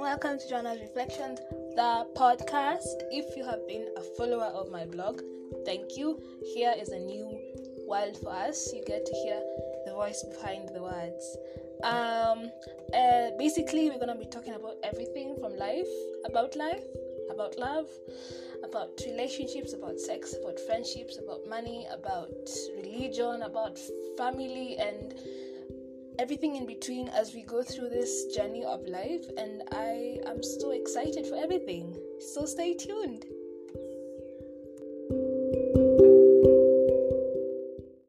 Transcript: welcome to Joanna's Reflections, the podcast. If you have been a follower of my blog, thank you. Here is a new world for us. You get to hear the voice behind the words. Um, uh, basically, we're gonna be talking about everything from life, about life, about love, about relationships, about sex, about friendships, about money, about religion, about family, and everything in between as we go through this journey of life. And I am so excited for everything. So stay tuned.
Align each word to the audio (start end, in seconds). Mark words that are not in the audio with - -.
welcome 0.00 0.38
to 0.38 0.48
Joanna's 0.48 0.80
Reflections, 0.80 1.40
the 1.74 2.06
podcast. 2.14 2.86
If 3.10 3.36
you 3.36 3.44
have 3.44 3.66
been 3.66 3.88
a 3.96 4.02
follower 4.16 4.44
of 4.44 4.70
my 4.70 4.86
blog, 4.86 5.22
thank 5.64 5.96
you. 5.96 6.22
Here 6.54 6.72
is 6.78 6.90
a 6.90 7.00
new 7.00 7.36
world 7.88 8.16
for 8.22 8.30
us. 8.30 8.72
You 8.72 8.84
get 8.86 9.04
to 9.04 9.12
hear 9.12 9.42
the 9.86 9.92
voice 9.92 10.24
behind 10.30 10.68
the 10.72 10.82
words. 10.82 11.36
Um, 11.82 12.52
uh, 12.94 13.36
basically, 13.38 13.90
we're 13.90 13.98
gonna 13.98 14.14
be 14.14 14.26
talking 14.26 14.54
about 14.54 14.76
everything 14.84 15.34
from 15.40 15.56
life, 15.56 15.88
about 16.24 16.54
life, 16.54 16.84
about 17.30 17.58
love, 17.58 17.88
about 18.62 19.00
relationships, 19.04 19.72
about 19.72 19.98
sex, 19.98 20.32
about 20.40 20.60
friendships, 20.60 21.18
about 21.18 21.48
money, 21.48 21.88
about 21.92 22.30
religion, 22.76 23.42
about 23.42 23.80
family, 24.16 24.76
and 24.78 25.14
everything 26.18 26.56
in 26.56 26.66
between 26.66 27.08
as 27.08 27.34
we 27.34 27.42
go 27.42 27.62
through 27.62 27.90
this 27.90 28.26
journey 28.34 28.64
of 28.64 28.86
life. 28.86 29.24
And 29.36 29.62
I 29.72 30.18
am 30.26 30.42
so 30.42 30.70
excited 30.70 31.26
for 31.26 31.36
everything. 31.36 31.96
So 32.20 32.44
stay 32.44 32.74
tuned. 32.74 33.24